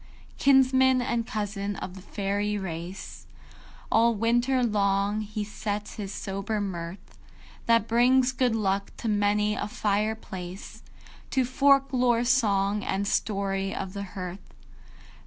IV. 0.31 0.37
Kinsman 0.39 0.99
and 0.99 1.27
cousin 1.27 1.75
of 1.75 1.93
the 1.93 2.01
Faëry 2.01 2.59
Race, 2.59 3.27
All 3.91 4.15
winter 4.15 4.63
long 4.63 5.21
he 5.21 5.43
sets 5.43 5.93
his 5.97 6.11
sober 6.11 6.59
mirth, 6.59 7.19
That 7.67 7.87
brings 7.87 8.31
good 8.31 8.55
luck 8.55 8.89
to 8.97 9.07
many 9.07 9.53
a 9.53 9.67
fire 9.67 10.15
place, 10.15 10.81
To 11.29 11.45
folk 11.45 11.89
lore 11.93 12.23
song 12.23 12.83
and 12.83 13.07
story 13.07 13.75
of 13.75 13.93
the 13.93 14.01
hearth. 14.17 14.55